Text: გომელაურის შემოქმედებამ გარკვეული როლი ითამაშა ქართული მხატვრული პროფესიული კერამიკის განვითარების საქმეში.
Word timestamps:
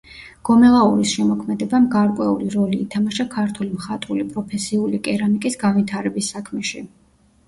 გომელაურის 0.47 1.09
შემოქმედებამ 1.17 1.83
გარკვეული 1.95 2.47
როლი 2.53 2.79
ითამაშა 2.85 3.25
ქართული 3.35 3.69
მხატვრული 3.81 4.25
პროფესიული 4.31 5.01
კერამიკის 5.09 5.59
განვითარების 5.65 6.31
საქმეში. 6.37 6.83